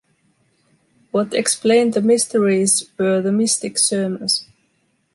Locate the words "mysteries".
2.01-2.85